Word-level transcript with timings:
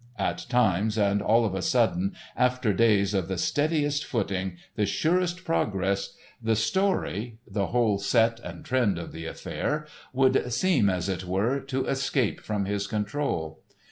At 0.17 0.47
times 0.49 0.97
and 0.97 1.21
all 1.21 1.45
of 1.45 1.53
a 1.53 1.61
sudden, 1.61 2.15
after 2.35 2.73
days 2.73 3.13
of 3.13 3.27
the 3.27 3.37
steadiest 3.37 4.03
footing, 4.03 4.57
the 4.75 4.87
surest 4.87 5.45
progress, 5.45 6.15
the 6.41 6.55
story—the 6.55 7.67
whole 7.67 7.99
set 7.99 8.39
and 8.39 8.65
trend 8.65 8.97
of 8.97 9.11
the 9.11 9.27
affair—would 9.27 10.51
seem, 10.51 10.89
as 10.89 11.07
it 11.07 11.23
were, 11.25 11.59
to 11.59 11.85
escape 11.85 12.41
from 12.41 12.65
his 12.65 12.87
control. 12.87 13.61